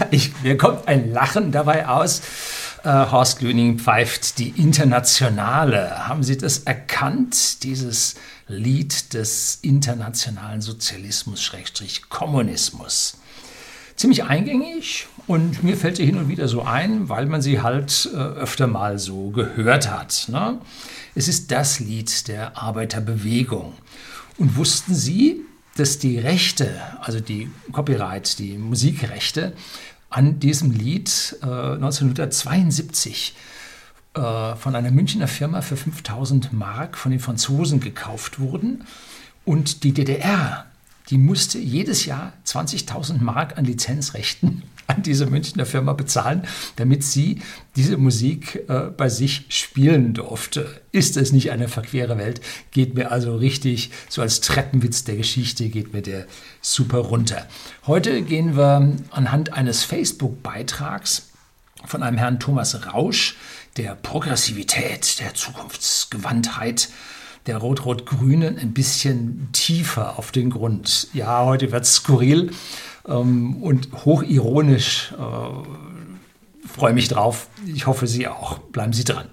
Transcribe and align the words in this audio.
ich, 0.10 0.32
mir 0.42 0.56
kommt 0.56 0.88
ein 0.88 1.12
Lachen 1.12 1.52
dabei 1.52 1.86
aus. 1.88 2.22
Äh, 2.82 2.88
Horst 2.88 3.42
Lüning 3.42 3.78
pfeift 3.78 4.38
die 4.38 4.48
Internationale. 4.50 6.08
Haben 6.08 6.22
Sie 6.22 6.38
das 6.38 6.60
erkannt, 6.60 7.62
dieses 7.62 8.14
Lied 8.48 9.12
des 9.14 9.58
internationalen 9.62 10.60
Sozialismus-Kommunismus? 10.60 13.16
Ziemlich 13.96 14.24
eingängig 14.24 15.06
und 15.26 15.62
mir 15.62 15.76
fällt 15.76 15.98
sie 15.98 16.06
hin 16.06 16.16
und 16.16 16.28
wieder 16.28 16.48
so 16.48 16.62
ein, 16.62 17.10
weil 17.10 17.26
man 17.26 17.42
sie 17.42 17.60
halt 17.60 18.08
äh, 18.14 18.16
öfter 18.16 18.66
mal 18.66 18.98
so 18.98 19.28
gehört 19.28 19.90
hat. 19.90 20.24
Ne? 20.28 20.58
Es 21.14 21.28
ist 21.28 21.50
das 21.50 21.80
Lied 21.80 22.28
der 22.28 22.56
Arbeiterbewegung. 22.56 23.74
Und 24.38 24.56
wussten 24.56 24.94
Sie, 24.94 25.44
dass 25.80 25.98
die 25.98 26.18
Rechte, 26.18 26.70
also 27.00 27.20
die 27.20 27.50
Copyright, 27.72 28.38
die 28.38 28.58
Musikrechte 28.58 29.54
an 30.10 30.38
diesem 30.38 30.72
Lied 30.72 31.36
äh, 31.42 31.46
1972 31.46 33.34
äh, 34.12 34.56
von 34.56 34.76
einer 34.76 34.90
Münchner 34.90 35.26
Firma 35.26 35.62
für 35.62 35.78
5000 35.78 36.52
Mark 36.52 36.98
von 36.98 37.12
den 37.12 37.20
Franzosen 37.20 37.80
gekauft 37.80 38.40
wurden. 38.40 38.84
Und 39.46 39.82
die 39.82 39.94
DDR, 39.94 40.66
die 41.08 41.16
musste 41.16 41.58
jedes 41.58 42.04
Jahr 42.04 42.34
20.000 42.46 43.22
Mark 43.22 43.56
an 43.56 43.64
Lizenzrechten 43.64 44.62
an 44.90 45.02
diese 45.02 45.26
Münchner 45.26 45.66
Firma 45.66 45.92
bezahlen, 45.92 46.42
damit 46.76 47.04
sie 47.04 47.40
diese 47.76 47.96
Musik 47.96 48.64
äh, 48.68 48.90
bei 48.96 49.08
sich 49.08 49.46
spielen 49.48 50.14
durfte. 50.14 50.80
Ist 50.92 51.16
es 51.16 51.32
nicht 51.32 51.52
eine 51.52 51.68
verquere 51.68 52.18
Welt? 52.18 52.40
Geht 52.72 52.94
mir 52.94 53.12
also 53.12 53.36
richtig, 53.36 53.90
so 54.08 54.20
als 54.20 54.40
Treppenwitz 54.40 55.04
der 55.04 55.16
Geschichte, 55.16 55.68
geht 55.68 55.92
mir 55.92 56.02
der 56.02 56.26
super 56.60 56.98
runter. 56.98 57.46
Heute 57.86 58.22
gehen 58.22 58.56
wir 58.56 58.96
anhand 59.10 59.52
eines 59.52 59.84
Facebook-Beitrags 59.84 61.28
von 61.86 62.02
einem 62.02 62.18
Herrn 62.18 62.40
Thomas 62.40 62.86
Rausch, 62.92 63.36
der 63.76 63.94
Progressivität, 63.94 65.20
der 65.20 65.34
Zukunftsgewandtheit 65.34 66.88
der 67.46 67.56
Rot-Rot-Grünen 67.56 68.58
ein 68.58 68.74
bisschen 68.74 69.48
tiefer 69.52 70.18
auf 70.18 70.30
den 70.30 70.50
Grund. 70.50 71.08
Ja, 71.14 71.44
heute 71.44 71.72
wird 71.72 71.84
es 71.84 71.94
skurril 71.94 72.52
ähm, 73.10 73.56
und 73.62 73.88
hochironisch. 74.04 75.12
Äh, 75.18 76.68
freue 76.68 76.92
mich 76.94 77.08
drauf. 77.08 77.48
Ich 77.66 77.86
hoffe, 77.86 78.06
Sie 78.06 78.28
auch. 78.28 78.58
Bleiben 78.58 78.92
Sie 78.92 79.04
dran. 79.04 79.26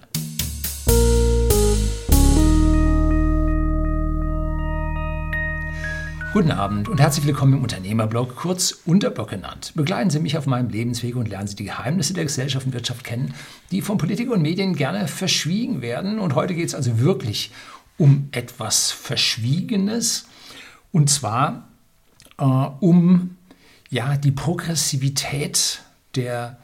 Guten 6.34 6.52
Abend 6.52 6.88
und 6.88 7.00
herzlich 7.00 7.26
willkommen 7.26 7.54
im 7.54 7.64
Unternehmerblog, 7.64 8.36
kurz 8.36 8.82
Unterblog 8.86 9.30
genannt. 9.30 9.72
Begleiten 9.76 10.12
Sie 10.12 10.20
mich 10.20 10.38
auf 10.38 10.46
meinem 10.46 10.70
Lebensweg 10.70 11.16
und 11.16 11.28
lernen 11.28 11.48
Sie 11.48 11.56
die 11.56 11.64
Geheimnisse 11.64 12.14
der 12.14 12.26
Gesellschaft 12.26 12.66
und 12.66 12.74
Wirtschaft 12.74 13.04
kennen, 13.04 13.34
die 13.72 13.82
von 13.82 13.98
Politik 13.98 14.30
und 14.30 14.44
Medien 14.44 14.76
gerne 14.76 15.08
verschwiegen 15.08 15.82
werden. 15.82 16.20
Und 16.20 16.36
heute 16.36 16.54
geht 16.54 16.68
es 16.68 16.76
also 16.76 17.00
wirklich 17.00 17.52
um 17.98 18.28
etwas 18.34 18.92
Verschwiegenes, 18.92 20.28
und 20.92 21.10
zwar 21.10 21.70
äh, 22.38 22.44
um 22.44 23.37
ja, 23.90 24.18
die 24.18 24.32
Progressivität 24.32 25.82
der 26.16 26.58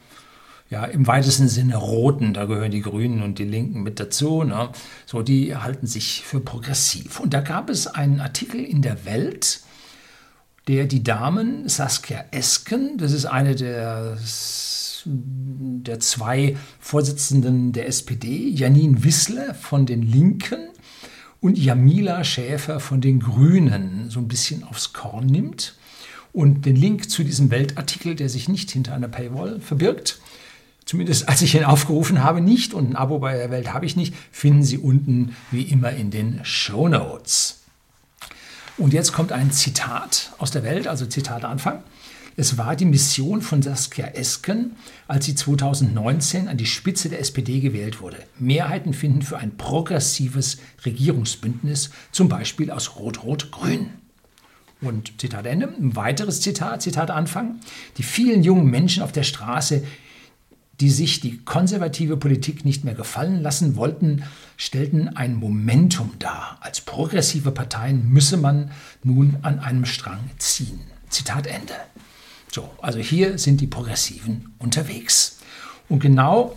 ja, 0.70 0.84
im 0.86 1.06
weitesten 1.06 1.46
Sinne 1.48 1.76
Roten, 1.76 2.34
da 2.34 2.46
gehören 2.46 2.70
die 2.70 2.80
Grünen 2.80 3.22
und 3.22 3.38
die 3.38 3.44
Linken 3.44 3.82
mit 3.82 4.00
dazu, 4.00 4.42
ne? 4.42 4.70
so, 5.06 5.22
die 5.22 5.54
halten 5.54 5.86
sich 5.86 6.22
für 6.24 6.40
progressiv. 6.40 7.20
Und 7.20 7.34
da 7.34 7.42
gab 7.42 7.70
es 7.70 7.86
einen 7.86 8.20
Artikel 8.20 8.64
in 8.64 8.82
der 8.82 9.04
Welt, 9.04 9.60
der 10.66 10.86
die 10.86 11.02
Damen 11.02 11.68
Saskia 11.68 12.24
Esken, 12.30 12.96
das 12.96 13.12
ist 13.12 13.26
eine 13.26 13.54
der, 13.54 14.16
der 15.04 16.00
zwei 16.00 16.56
Vorsitzenden 16.80 17.72
der 17.72 17.86
SPD, 17.86 18.48
Janine 18.48 19.04
Wissler 19.04 19.54
von 19.54 19.84
den 19.84 20.02
Linken 20.02 20.70
und 21.40 21.58
Jamila 21.58 22.24
Schäfer 22.24 22.80
von 22.80 23.02
den 23.02 23.20
Grünen 23.20 24.08
so 24.08 24.18
ein 24.18 24.28
bisschen 24.28 24.64
aufs 24.64 24.94
Korn 24.94 25.26
nimmt. 25.26 25.76
Und 26.34 26.66
den 26.66 26.74
Link 26.74 27.08
zu 27.08 27.22
diesem 27.22 27.52
Weltartikel, 27.52 28.16
der 28.16 28.28
sich 28.28 28.48
nicht 28.48 28.68
hinter 28.72 28.92
einer 28.92 29.06
Paywall 29.06 29.60
verbirgt, 29.60 30.18
zumindest 30.84 31.28
als 31.28 31.42
ich 31.42 31.54
ihn 31.54 31.62
aufgerufen 31.62 32.24
habe, 32.24 32.40
nicht 32.40 32.74
und 32.74 32.90
ein 32.90 32.96
Abo 32.96 33.20
bei 33.20 33.36
der 33.36 33.52
Welt 33.52 33.72
habe 33.72 33.86
ich 33.86 33.94
nicht, 33.94 34.14
finden 34.32 34.64
Sie 34.64 34.78
unten 34.78 35.36
wie 35.52 35.62
immer 35.62 35.92
in 35.92 36.10
den 36.10 36.40
Show 36.42 36.88
Notes. 36.88 37.60
Und 38.76 38.92
jetzt 38.92 39.12
kommt 39.12 39.30
ein 39.30 39.52
Zitat 39.52 40.32
aus 40.38 40.50
der 40.50 40.64
Welt, 40.64 40.88
also 40.88 41.06
Zitat 41.06 41.44
Anfang. 41.44 41.84
Es 42.36 42.58
war 42.58 42.74
die 42.74 42.84
Mission 42.84 43.40
von 43.40 43.62
Saskia 43.62 44.08
Esken, 44.08 44.72
als 45.06 45.26
sie 45.26 45.36
2019 45.36 46.48
an 46.48 46.56
die 46.56 46.66
Spitze 46.66 47.08
der 47.08 47.20
SPD 47.20 47.60
gewählt 47.60 48.00
wurde. 48.00 48.16
Mehrheiten 48.40 48.92
finden 48.92 49.22
für 49.22 49.38
ein 49.38 49.56
progressives 49.56 50.58
Regierungsbündnis, 50.84 51.90
zum 52.10 52.28
Beispiel 52.28 52.72
aus 52.72 52.96
Rot-Rot-Grün. 52.96 53.90
Und 54.84 55.20
Zitat 55.20 55.46
Ende. 55.46 55.68
Ein 55.68 55.96
weiteres 55.96 56.40
Zitat, 56.40 56.82
Zitat 56.82 57.10
Anfang. 57.10 57.60
Die 57.96 58.02
vielen 58.02 58.42
jungen 58.42 58.70
Menschen 58.70 59.02
auf 59.02 59.12
der 59.12 59.22
Straße, 59.22 59.82
die 60.80 60.90
sich 60.90 61.20
die 61.20 61.38
konservative 61.38 62.16
Politik 62.16 62.64
nicht 62.64 62.84
mehr 62.84 62.94
gefallen 62.94 63.40
lassen 63.42 63.76
wollten, 63.76 64.24
stellten 64.56 65.08
ein 65.16 65.36
Momentum 65.36 66.12
dar. 66.18 66.58
Als 66.60 66.80
progressive 66.80 67.50
Parteien 67.50 68.10
müsse 68.10 68.36
man 68.36 68.70
nun 69.02 69.36
an 69.42 69.58
einem 69.58 69.84
Strang 69.84 70.18
ziehen. 70.38 70.80
Zitat 71.08 71.46
Ende. 71.46 71.74
So, 72.52 72.70
also 72.82 72.98
hier 72.98 73.38
sind 73.38 73.60
die 73.60 73.66
Progressiven 73.66 74.54
unterwegs. 74.58 75.38
Und 75.88 76.00
genau 76.00 76.56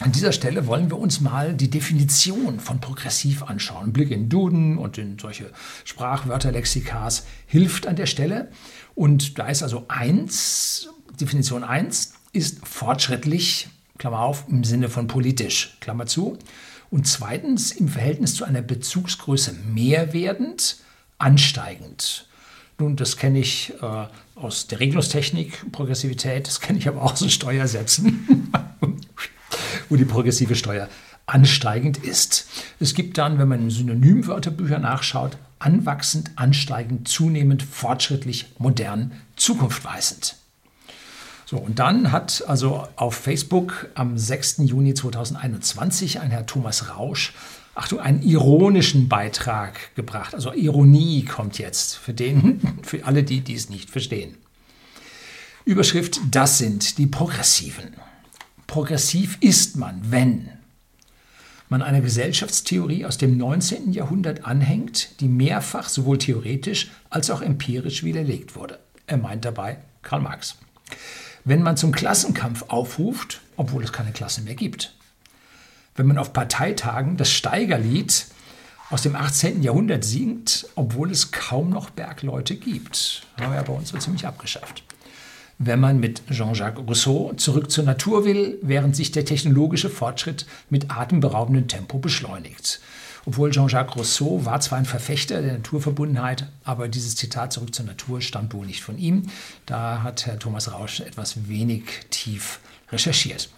an 0.00 0.10
dieser 0.10 0.32
Stelle 0.32 0.66
wollen 0.66 0.90
wir 0.90 0.98
uns 0.98 1.20
mal 1.20 1.54
die 1.54 1.68
Definition 1.68 2.60
von 2.60 2.80
progressiv 2.80 3.42
anschauen. 3.42 3.88
Ein 3.88 3.92
Blick 3.92 4.10
in 4.10 4.28
Duden 4.28 4.78
und 4.78 4.96
in 4.96 5.18
solche 5.18 5.50
Sprachwörterlexikas 5.84 7.26
hilft 7.46 7.86
an 7.86 7.96
der 7.96 8.06
Stelle. 8.06 8.50
Und 8.94 9.38
da 9.38 9.48
ist 9.48 9.62
also 9.62 9.84
eins, 9.88 10.88
Definition 11.20 11.62
1 11.62 12.14
ist 12.32 12.66
fortschrittlich, 12.66 13.68
Klammer 13.98 14.20
auf, 14.20 14.46
im 14.48 14.64
Sinne 14.64 14.88
von 14.88 15.06
politisch, 15.06 15.76
Klammer 15.80 16.06
zu. 16.06 16.38
Und 16.90 17.06
zweitens 17.06 17.70
im 17.70 17.88
Verhältnis 17.88 18.34
zu 18.34 18.44
einer 18.44 18.62
Bezugsgröße 18.62 19.52
mehr 19.72 20.12
werdend, 20.14 20.78
ansteigend. 21.18 22.28
Nun, 22.78 22.96
das 22.96 23.16
kenne 23.16 23.38
ich 23.38 23.74
äh, 23.80 24.06
aus 24.34 24.66
der 24.66 24.80
Regelungstechnik, 24.80 25.70
Progressivität, 25.70 26.46
das 26.46 26.60
kenne 26.60 26.78
ich 26.78 26.88
aber 26.88 27.02
auch 27.02 27.12
aus 27.12 27.20
den 27.20 27.30
Steuersätzen. 27.30 28.50
wo 29.92 29.96
die 29.96 30.06
progressive 30.06 30.56
Steuer 30.56 30.88
ansteigend 31.26 31.98
ist. 31.98 32.48
Es 32.80 32.94
gibt 32.94 33.18
dann, 33.18 33.38
wenn 33.38 33.46
man 33.46 33.60
in 33.60 33.70
Synonymwörterbüchern 33.70 34.80
nachschaut, 34.82 35.36
anwachsend, 35.58 36.30
ansteigend, 36.36 37.06
zunehmend, 37.06 37.62
fortschrittlich, 37.62 38.46
modern, 38.58 39.12
zukunftweisend. 39.36 40.36
So, 41.44 41.58
und 41.58 41.78
dann 41.78 42.10
hat 42.10 42.42
also 42.48 42.88
auf 42.96 43.14
Facebook 43.14 43.90
am 43.94 44.16
6. 44.16 44.62
Juni 44.64 44.94
2021 44.94 46.20
ein 46.20 46.30
Herr 46.30 46.46
Thomas 46.46 46.88
Rausch, 46.88 47.34
Achtung, 47.74 48.00
einen 48.00 48.22
ironischen 48.22 49.08
Beitrag 49.08 49.94
gebracht. 49.94 50.34
Also 50.34 50.54
Ironie 50.54 51.26
kommt 51.26 51.58
jetzt 51.58 51.96
für, 51.96 52.14
den, 52.14 52.60
für 52.82 53.04
alle 53.04 53.22
die, 53.22 53.42
die 53.42 53.54
es 53.54 53.68
nicht 53.68 53.90
verstehen. 53.90 54.36
Überschrift, 55.66 56.18
das 56.30 56.56
sind 56.56 56.96
die 56.96 57.06
Progressiven. 57.06 57.94
Progressiv 58.72 59.36
ist 59.42 59.76
man, 59.76 60.00
wenn 60.10 60.48
man 61.68 61.82
einer 61.82 62.00
Gesellschaftstheorie 62.00 63.04
aus 63.04 63.18
dem 63.18 63.36
19. 63.36 63.92
Jahrhundert 63.92 64.46
anhängt, 64.46 65.20
die 65.20 65.28
mehrfach 65.28 65.90
sowohl 65.90 66.16
theoretisch 66.16 66.90
als 67.10 67.28
auch 67.28 67.42
empirisch 67.42 68.02
widerlegt 68.02 68.56
wurde. 68.56 68.78
Er 69.06 69.18
meint 69.18 69.44
dabei 69.44 69.76
Karl 70.00 70.22
Marx. 70.22 70.56
Wenn 71.44 71.62
man 71.62 71.76
zum 71.76 71.92
Klassenkampf 71.92 72.64
aufruft, 72.68 73.42
obwohl 73.58 73.84
es 73.84 73.92
keine 73.92 74.12
Klasse 74.12 74.40
mehr 74.40 74.54
gibt. 74.54 74.94
Wenn 75.94 76.06
man 76.06 76.16
auf 76.16 76.32
Parteitagen 76.32 77.18
das 77.18 77.30
Steigerlied 77.30 78.24
aus 78.88 79.02
dem 79.02 79.16
18. 79.16 79.62
Jahrhundert 79.62 80.02
singt, 80.02 80.66
obwohl 80.76 81.10
es 81.10 81.30
kaum 81.30 81.68
noch 81.68 81.90
Bergleute 81.90 82.56
gibt. 82.56 83.26
Haben 83.38 83.52
wir 83.52 83.56
ja 83.56 83.64
bei 83.64 83.74
uns 83.74 83.90
so 83.90 83.98
ziemlich 83.98 84.26
abgeschafft 84.26 84.82
wenn 85.58 85.80
man 85.80 86.00
mit 86.00 86.22
Jean-Jacques 86.30 86.86
Rousseau 86.86 87.32
zurück 87.36 87.70
zur 87.70 87.84
Natur 87.84 88.24
will, 88.24 88.58
während 88.62 88.96
sich 88.96 89.12
der 89.12 89.24
technologische 89.24 89.90
Fortschritt 89.90 90.46
mit 90.70 90.90
atemberaubendem 90.90 91.68
Tempo 91.68 91.98
beschleunigt. 91.98 92.80
Obwohl 93.24 93.52
Jean-Jacques 93.52 93.96
Rousseau 93.96 94.44
war 94.44 94.60
zwar 94.60 94.78
ein 94.78 94.84
Verfechter 94.84 95.42
der 95.42 95.52
Naturverbundenheit, 95.52 96.48
aber 96.64 96.88
dieses 96.88 97.14
Zitat 97.14 97.52
zurück 97.52 97.74
zur 97.74 97.86
Natur 97.86 98.20
stammt 98.20 98.52
wohl 98.52 98.66
nicht 98.66 98.82
von 98.82 98.98
ihm. 98.98 99.28
Da 99.64 100.02
hat 100.02 100.26
Herr 100.26 100.38
Thomas 100.38 100.72
Rausch 100.72 101.00
etwas 101.00 101.48
wenig 101.48 101.84
tief 102.10 102.58
recherchiert. 102.90 103.48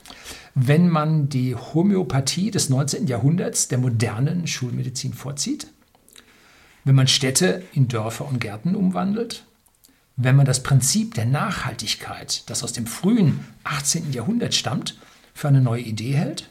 Wenn 0.54 0.88
man 0.88 1.28
die 1.28 1.54
Homöopathie 1.56 2.50
des 2.50 2.68
19. 2.68 3.06
Jahrhunderts 3.06 3.68
der 3.68 3.78
modernen 3.78 4.46
Schulmedizin 4.46 5.14
vorzieht, 5.14 5.66
wenn 6.84 6.94
man 6.94 7.08
Städte 7.08 7.62
in 7.72 7.88
Dörfer 7.88 8.28
und 8.28 8.40
Gärten 8.40 8.76
umwandelt, 8.76 9.44
wenn 10.16 10.36
man 10.36 10.46
das 10.46 10.62
Prinzip 10.62 11.14
der 11.14 11.26
Nachhaltigkeit, 11.26 12.48
das 12.48 12.62
aus 12.62 12.72
dem 12.72 12.86
frühen 12.86 13.40
18. 13.64 14.12
Jahrhundert 14.12 14.54
stammt, 14.54 14.96
für 15.34 15.48
eine 15.48 15.60
neue 15.60 15.82
Idee 15.82 16.12
hält? 16.12 16.50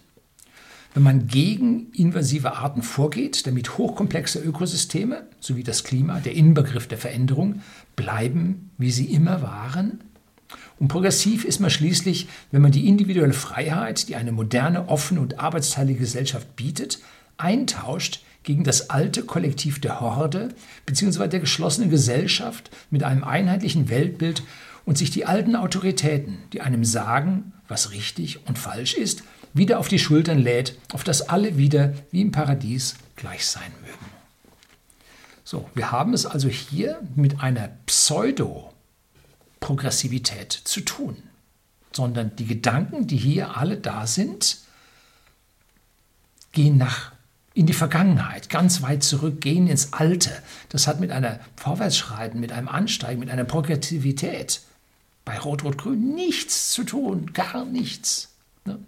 Wenn 0.94 1.04
man 1.04 1.28
gegen 1.28 1.92
invasive 1.94 2.54
Arten 2.58 2.84
vorgeht, 2.84 3.48
damit 3.48 3.78
hochkomplexe 3.78 4.40
Ökosysteme 4.40 5.26
sowie 5.40 5.64
das 5.64 5.84
Klima, 5.84 6.20
der 6.20 6.34
Inbegriff 6.34 6.88
der 6.88 7.00
Veränderung, 7.00 7.62
bleiben, 7.96 8.72
wie 8.78 8.92
sie 8.92 9.06
immer 9.06 9.42
waren? 9.42 10.04
Und 10.80 10.90
progressiv 10.90 11.46
ist 11.46 11.60
man 11.60 11.72
schließlich, 11.72 12.28
wenn 12.52 12.62
man 12.62 12.72
die 12.72 12.88
individuelle 12.88 13.34
Freiheit, 13.34 14.08
die 14.08 14.16
eine 14.16 14.32
moderne, 14.32 14.90
offene 14.90 15.22
und 15.22 15.40
arbeitsteilige 15.40 16.00
Gesellschaft 16.00 16.56
bietet, 16.56 17.00
eintauscht 17.38 18.22
gegen 18.44 18.64
das 18.64 18.90
alte 18.90 19.24
Kollektiv 19.24 19.82
der 19.82 20.02
Horde 20.02 20.50
bzw. 20.86 21.28
der 21.28 21.40
geschlossenen 21.40 21.90
Gesellschaft 21.90 22.70
mit 22.90 23.04
einem 23.04 23.24
einheitlichen 23.24 23.90
Weltbild 23.90 24.44
und 24.86 24.98
sich 24.98 25.12
die 25.12 25.26
alten 25.26 25.56
Autoritäten, 25.56 26.40
die 26.52 26.60
einem 26.62 26.84
sagen, 26.84 27.54
was 27.68 27.92
richtig 27.92 28.46
und 28.48 28.60
falsch 28.60 28.96
ist, 28.96 29.24
wieder 29.54 29.80
auf 29.80 29.88
die 29.88 30.00
Schultern 30.00 30.40
lädt, 30.40 30.78
auf 30.92 31.04
das 31.04 31.30
alle 31.30 31.58
wieder 31.58 31.94
wie 32.12 32.22
im 32.22 32.32
Paradies 32.32 32.96
gleich 33.16 33.46
sein 33.46 33.72
mögen. 33.82 33.94
So, 35.44 35.70
wir 35.76 35.92
haben 35.92 36.14
es 36.14 36.26
also 36.26 36.50
hier 36.50 37.00
mit 37.16 37.42
einer 37.42 37.70
Pseudo-Progressivität 37.86 40.52
zu 40.52 40.82
tun, 40.82 41.22
sondern 41.92 42.36
die 42.36 42.48
Gedanken, 42.48 43.06
die 43.08 43.18
hier 43.18 43.56
alle 43.58 43.78
da 43.78 44.08
sind, 44.08 44.58
gehen 46.52 46.78
nach 46.78 47.14
in 47.54 47.66
die 47.68 47.74
Vergangenheit, 47.74 48.50
ganz 48.50 48.82
weit 48.82 49.04
zurück, 49.04 49.40
gehen 49.42 49.68
ins 49.68 49.94
Alte. 49.94 50.32
Das 50.70 50.88
hat 50.88 51.00
mit 51.00 51.12
einer 51.12 51.40
Vorwärtsschreiten, 51.56 52.40
mit 52.40 52.52
einem 52.52 52.68
Ansteigen, 52.68 53.20
mit 53.20 53.30
einer 53.30 53.44
Progressivität 53.44 54.62
bei 55.24 55.38
Rot-Rot-Grün 55.38 56.16
nichts 56.16 56.72
zu 56.72 56.84
tun, 56.84 57.32
gar 57.34 57.64
nichts. 57.66 58.30
Ne? 58.66 58.80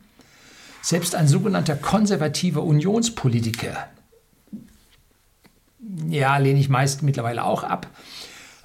Selbst 0.81 1.15
ein 1.15 1.27
sogenannter 1.27 1.75
konservativer 1.75 2.63
Unionspolitiker, 2.63 3.87
ja, 6.09 6.37
lehne 6.37 6.59
ich 6.59 6.67
meist 6.67 7.03
mittlerweile 7.03 7.43
auch 7.43 7.63
ab, 7.63 7.87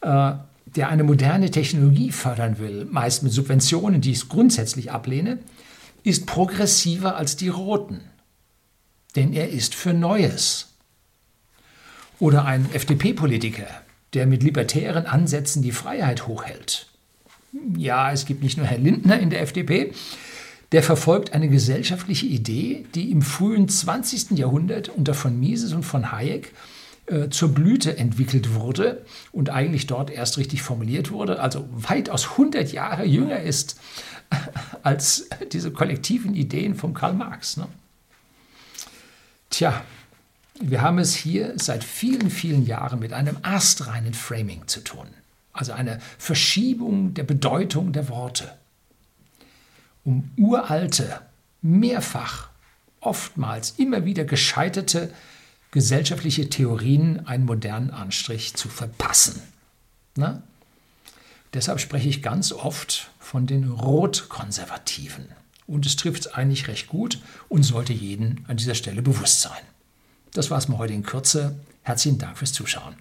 äh, 0.00 0.32
der 0.76 0.88
eine 0.88 1.04
moderne 1.04 1.50
Technologie 1.50 2.10
fördern 2.10 2.58
will, 2.58 2.86
meist 2.90 3.22
mit 3.22 3.32
Subventionen, 3.32 4.00
die 4.00 4.12
ich 4.12 4.28
grundsätzlich 4.28 4.90
ablehne, 4.90 5.38
ist 6.02 6.26
progressiver 6.26 7.16
als 7.16 7.36
die 7.36 7.48
Roten 7.48 8.00
denn 9.16 9.32
er 9.32 9.50
ist 9.50 9.74
für 9.74 9.92
Neues. 9.92 10.68
Oder 12.18 12.44
ein 12.44 12.68
FDP-Politiker, 12.72 13.66
der 14.12 14.26
mit 14.26 14.42
libertären 14.42 15.06
Ansätzen 15.06 15.62
die 15.62 15.72
Freiheit 15.72 16.26
hochhält. 16.26 16.86
Ja, 17.76 18.12
es 18.12 18.26
gibt 18.26 18.42
nicht 18.42 18.58
nur 18.58 18.66
Herrn 18.66 18.84
Lindner 18.84 19.18
in 19.18 19.30
der 19.30 19.42
FDP, 19.42 19.92
der 20.72 20.82
verfolgt 20.82 21.32
eine 21.32 21.48
gesellschaftliche 21.48 22.26
Idee, 22.26 22.86
die 22.94 23.10
im 23.10 23.22
frühen 23.22 23.68
20. 23.68 24.38
Jahrhundert 24.38 24.88
unter 24.88 25.14
von 25.14 25.38
Mises 25.38 25.72
und 25.72 25.82
von 25.82 26.12
Hayek 26.12 26.52
äh, 27.06 27.28
zur 27.28 27.48
Blüte 27.48 27.96
entwickelt 27.96 28.54
wurde 28.54 29.04
und 29.32 29.50
eigentlich 29.50 29.88
dort 29.88 30.10
erst 30.10 30.38
richtig 30.38 30.62
formuliert 30.62 31.10
wurde, 31.10 31.40
also 31.40 31.68
weitaus 31.72 32.32
100 32.32 32.72
Jahre 32.72 33.04
jünger 33.04 33.40
ist 33.40 33.80
als 34.84 35.28
diese 35.50 35.72
kollektiven 35.72 36.34
Ideen 36.34 36.76
von 36.76 36.94
Karl 36.94 37.14
Marx. 37.14 37.56
Ne? 37.56 37.66
Tja, 39.60 39.84
wir 40.58 40.80
haben 40.80 40.98
es 40.98 41.14
hier 41.14 41.52
seit 41.56 41.84
vielen, 41.84 42.30
vielen 42.30 42.64
Jahren 42.64 42.98
mit 42.98 43.12
einem 43.12 43.36
astreinen 43.42 44.14
Framing 44.14 44.66
zu 44.66 44.80
tun, 44.80 45.06
also 45.52 45.72
einer 45.72 45.98
Verschiebung 46.16 47.12
der 47.12 47.24
Bedeutung 47.24 47.92
der 47.92 48.08
Worte, 48.08 48.56
um 50.02 50.30
uralte, 50.38 51.20
mehrfach, 51.60 52.48
oftmals 53.00 53.72
immer 53.72 54.06
wieder 54.06 54.24
gescheiterte 54.24 55.12
gesellschaftliche 55.72 56.48
Theorien 56.48 57.26
einen 57.26 57.44
modernen 57.44 57.90
Anstrich 57.90 58.54
zu 58.54 58.70
verpassen. 58.70 59.42
Na? 60.16 60.42
Deshalb 61.52 61.80
spreche 61.80 62.08
ich 62.08 62.22
ganz 62.22 62.52
oft 62.52 63.10
von 63.18 63.46
den 63.46 63.70
Rotkonservativen 63.70 65.28
und 65.70 65.86
es 65.86 65.96
trifft 65.96 66.26
es 66.26 66.34
eigentlich 66.34 66.68
recht 66.68 66.88
gut 66.88 67.20
und 67.48 67.62
sollte 67.62 67.92
jeden 67.92 68.44
an 68.48 68.56
dieser 68.56 68.74
Stelle 68.74 69.02
bewusst 69.02 69.40
sein. 69.40 69.62
Das 70.32 70.50
war 70.50 70.58
es 70.58 70.68
mal 70.68 70.78
heute 70.78 70.92
in 70.92 71.02
Kürze. 71.02 71.60
Herzlichen 71.82 72.18
Dank 72.18 72.38
fürs 72.38 72.52
Zuschauen. 72.52 72.96